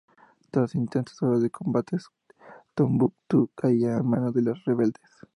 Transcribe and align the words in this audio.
Tras 0.49 0.73
intensas 0.73 1.21
horas 1.21 1.43
de 1.43 1.51
combates, 1.51 2.07
Tombuctú 2.73 3.51
caía 3.53 3.97
en 3.97 4.07
manos 4.09 4.33
de 4.33 4.41
los 4.41 4.65
rebeldes. 4.65 5.11